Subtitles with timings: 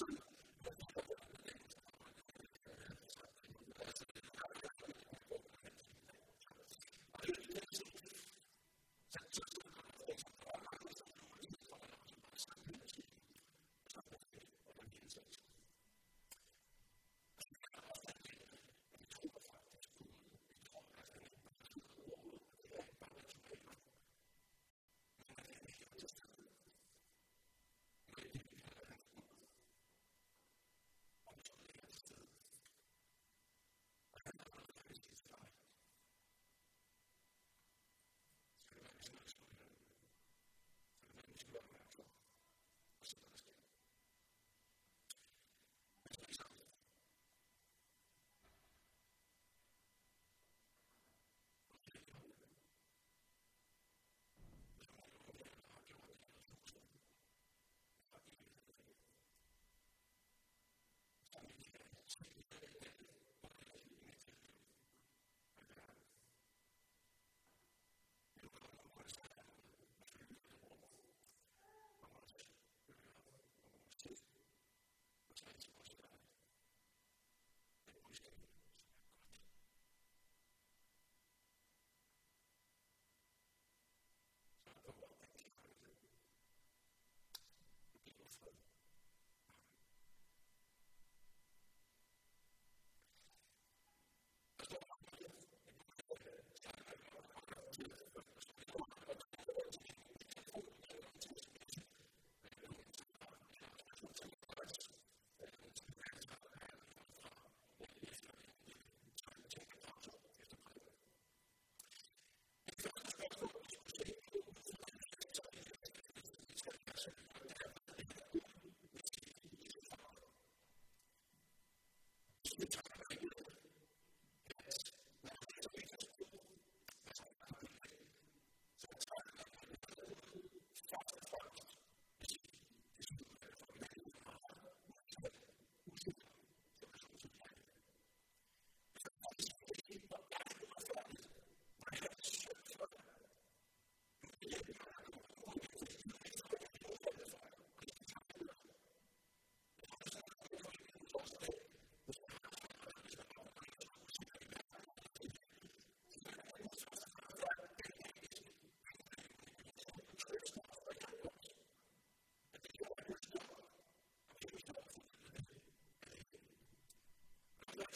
[0.00, 0.22] sermon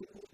[0.00, 0.31] was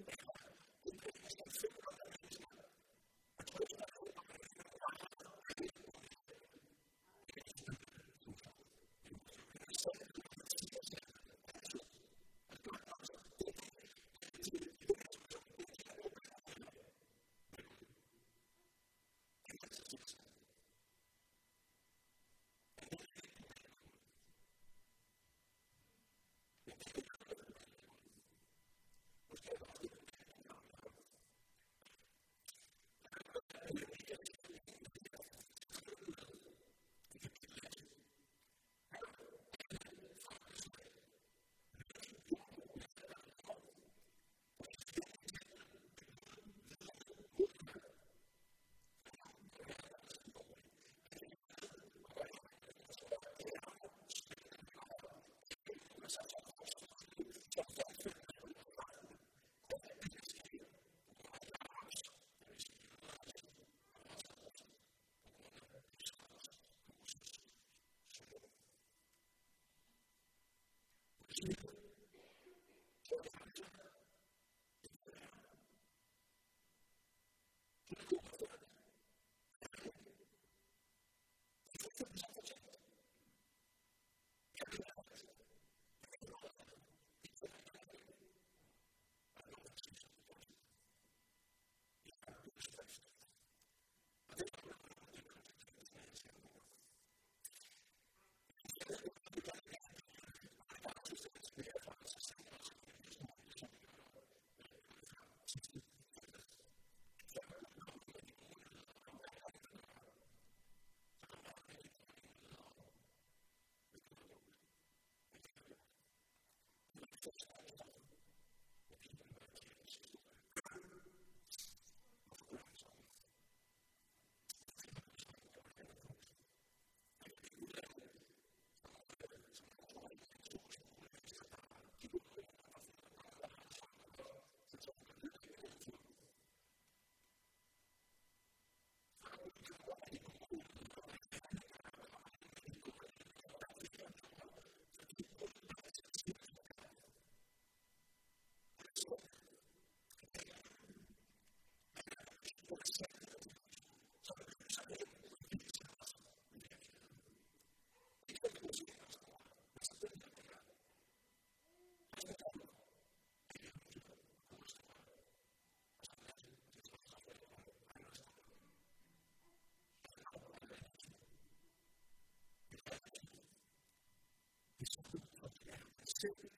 [176.19, 176.48] to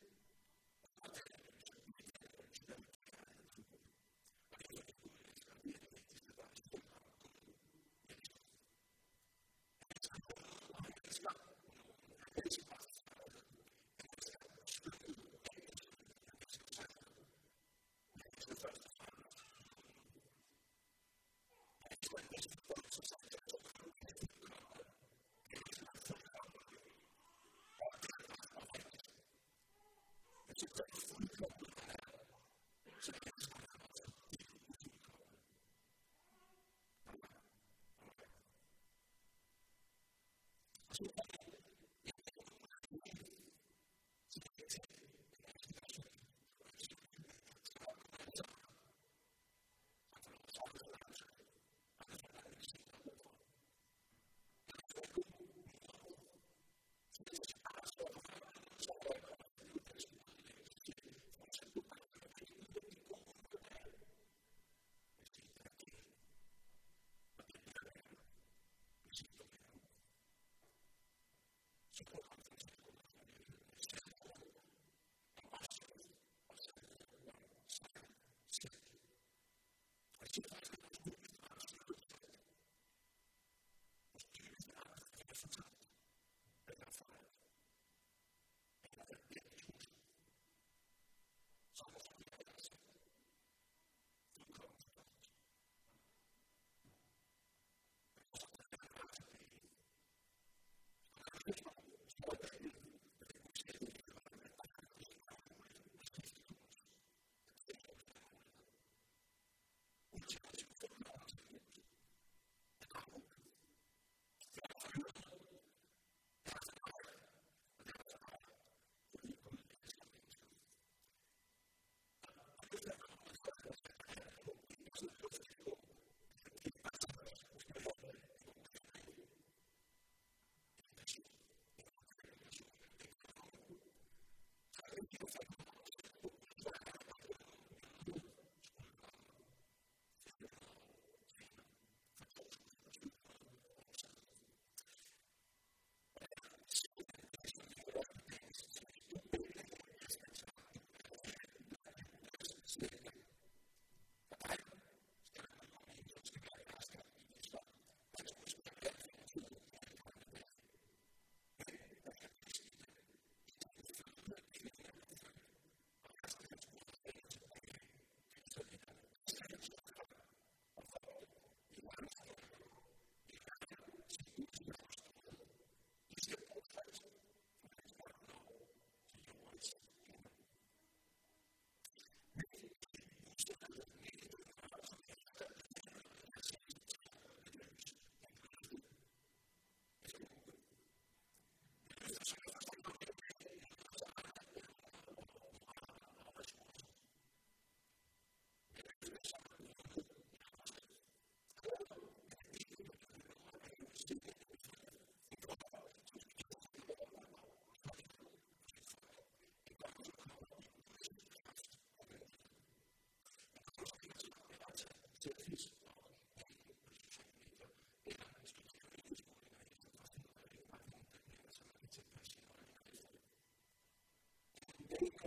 [72.01, 72.40] difficult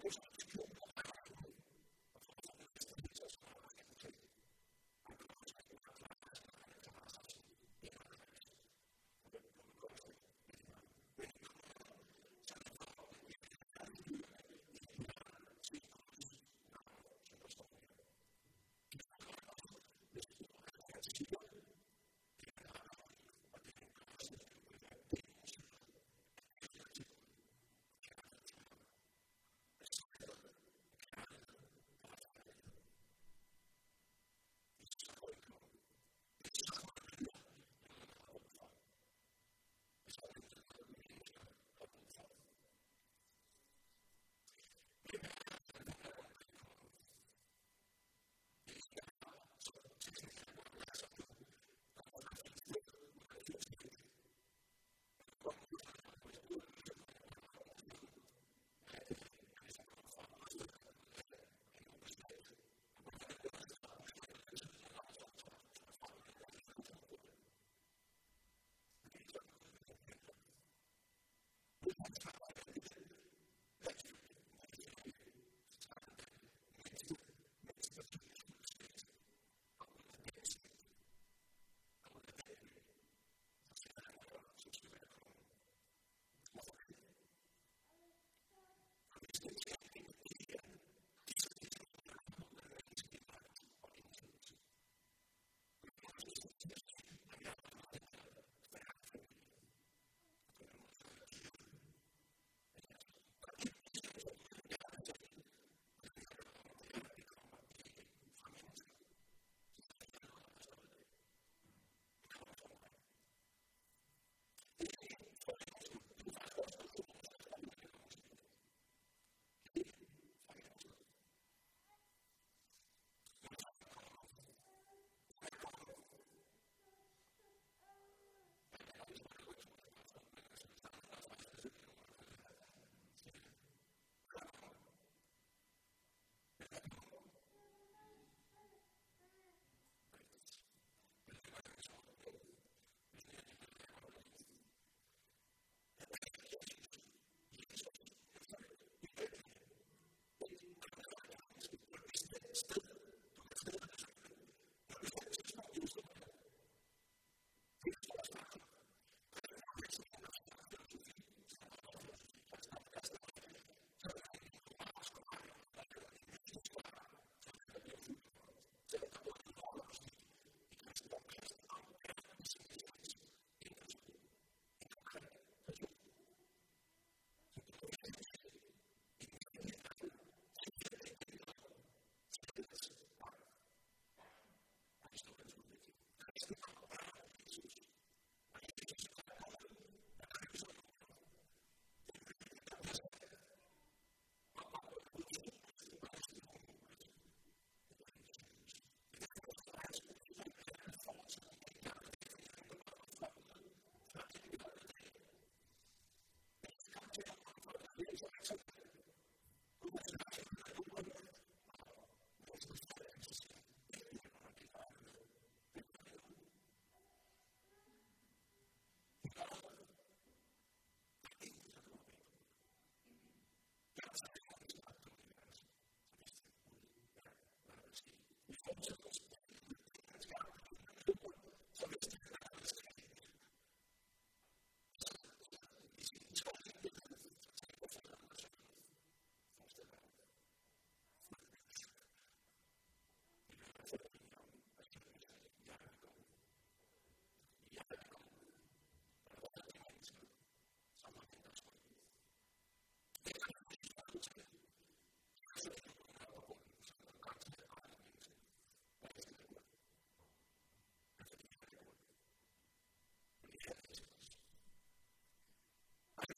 [0.05, 0.44] Christians.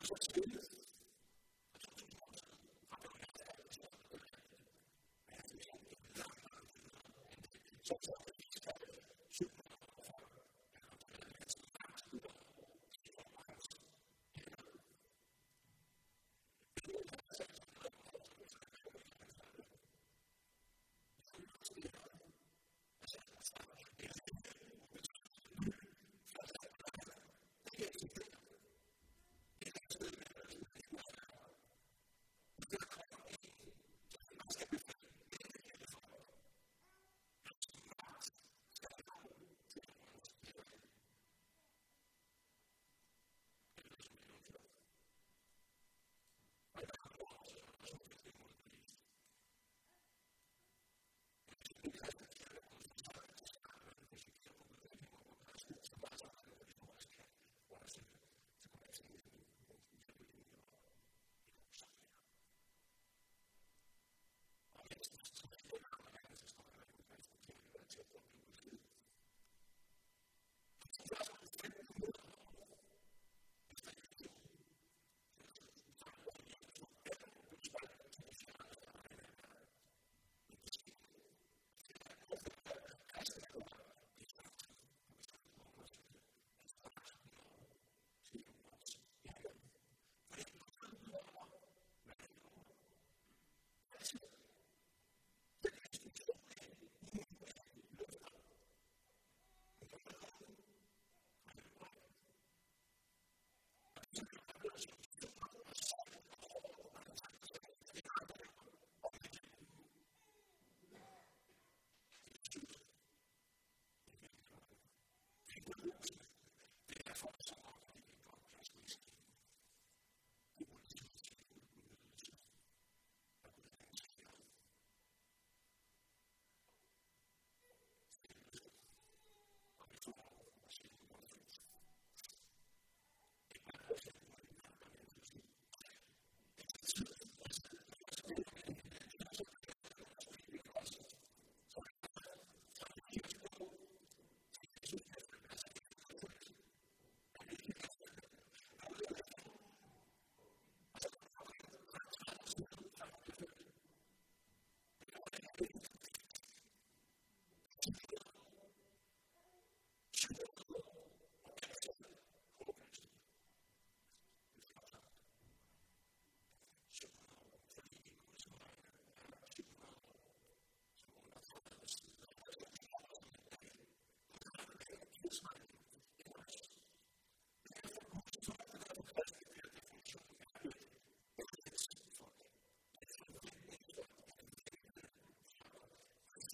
[0.08, 0.55] Just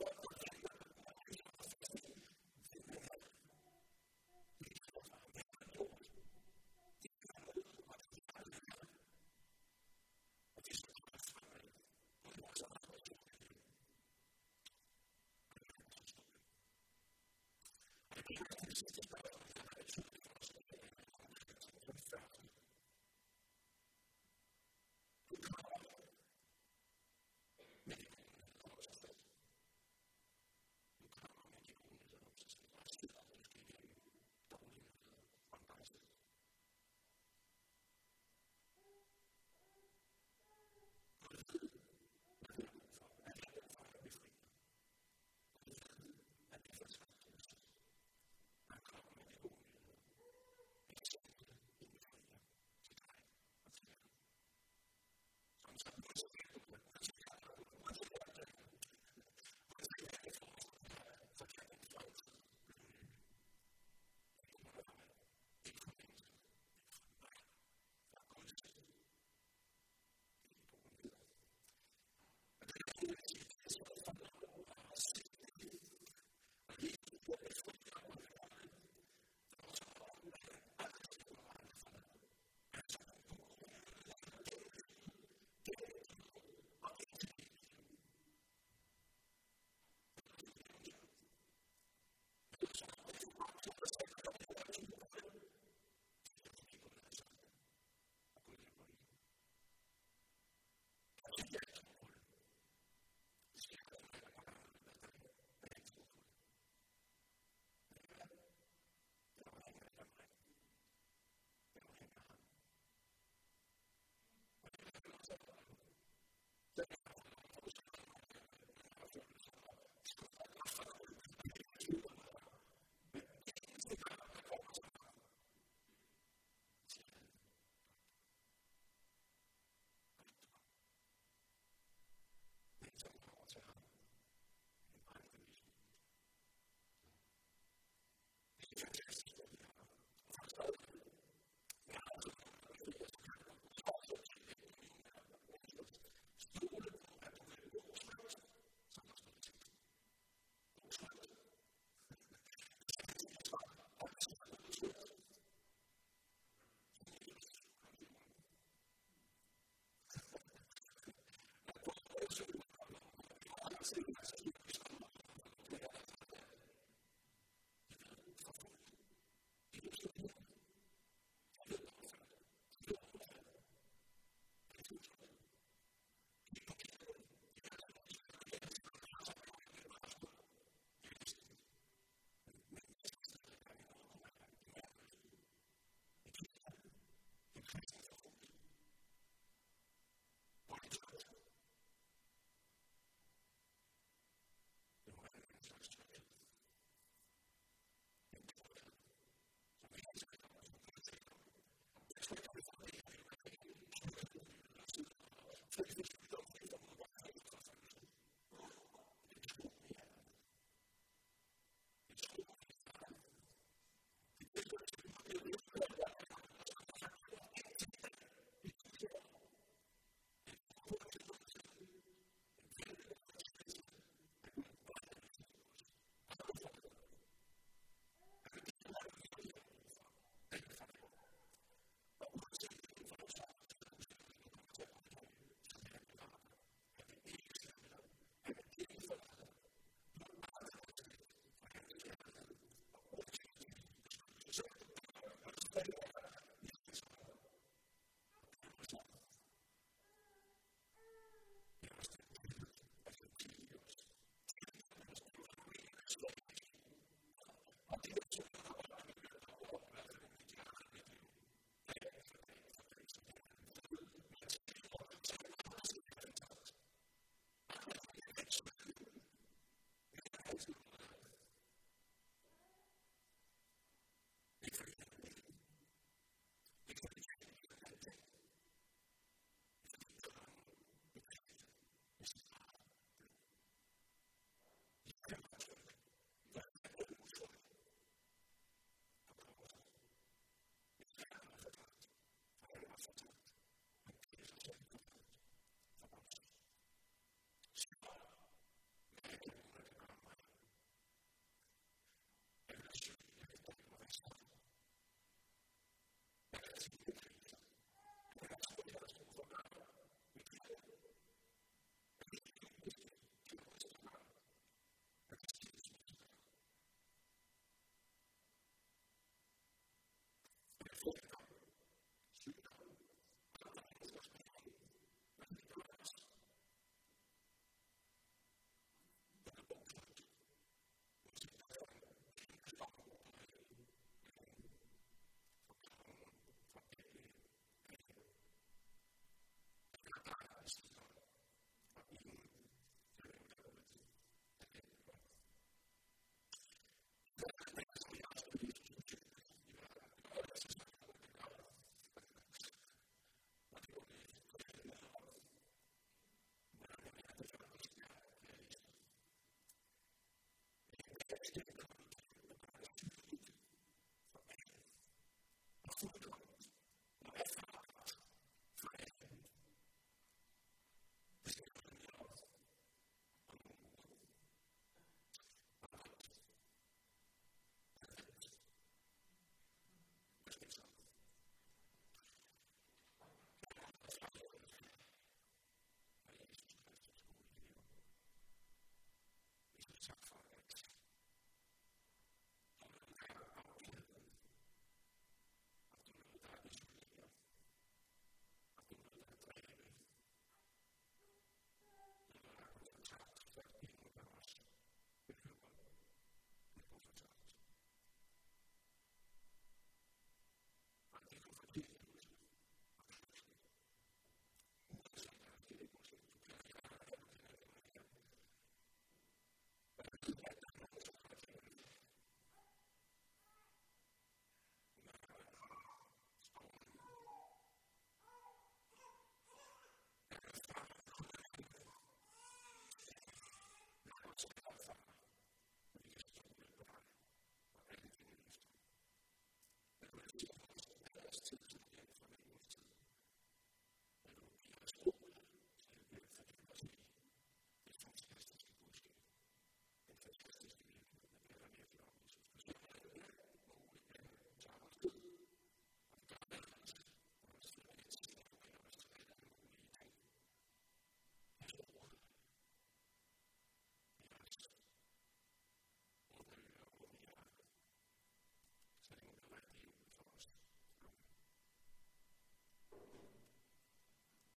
[0.03, 0.42] Jesus